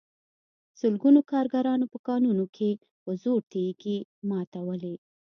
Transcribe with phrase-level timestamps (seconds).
[0.79, 2.69] سلګونو کارګرانو په کانونو کې
[3.03, 3.97] په زور تېږې
[4.29, 4.95] ماتولې